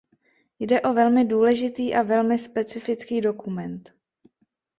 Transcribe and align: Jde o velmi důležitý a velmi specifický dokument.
Jde 0.59 0.81
o 0.81 0.93
velmi 0.93 1.25
důležitý 1.25 1.95
a 1.95 2.01
velmi 2.01 2.39
specifický 2.39 3.21
dokument. 3.21 3.89